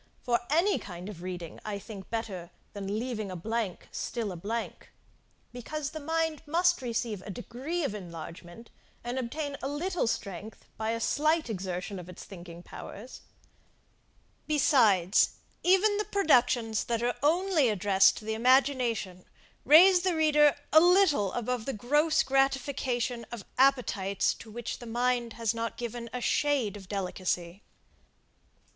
For 0.23 0.39
any 0.49 0.79
kind 0.79 1.09
of 1.09 1.21
reading 1.21 1.59
I 1.63 1.77
think 1.77 2.09
better 2.09 2.49
than 2.73 2.97
leaving 2.97 3.29
a 3.29 3.35
blank 3.35 3.87
still 3.91 4.31
a 4.31 4.35
blank, 4.35 4.89
because 5.53 5.91
the 5.91 5.99
mind 5.99 6.41
must 6.47 6.81
receive 6.81 7.21
a 7.21 7.29
degree 7.29 7.83
of 7.83 7.93
enlargement, 7.93 8.71
and 9.03 9.19
obtain 9.19 9.57
a 9.61 9.67
little 9.67 10.07
strength 10.07 10.65
by 10.75 10.89
a 10.89 10.99
slight 10.99 11.51
exertion 11.51 11.99
of 11.99 12.09
its 12.09 12.23
thinking 12.23 12.63
powers; 12.63 13.21
besides, 14.47 15.33
even 15.61 15.97
the 15.97 16.05
productions 16.05 16.85
that 16.85 17.03
are 17.03 17.13
only 17.21 17.69
addressed 17.69 18.17
to 18.17 18.25
the 18.25 18.33
imagination, 18.33 19.23
raise 19.65 20.01
the 20.01 20.15
reader 20.15 20.55
a 20.73 20.79
little 20.79 21.31
above 21.33 21.65
the 21.67 21.73
gross 21.73 22.23
gratification 22.23 23.23
of 23.31 23.45
appetites, 23.59 24.33
to 24.33 24.49
which 24.49 24.79
the 24.79 24.87
mind 24.87 25.33
has 25.33 25.53
not 25.53 25.77
given 25.77 26.09
a 26.11 26.21
shade 26.21 26.75
of 26.75 26.89
delicacy. 26.89 27.61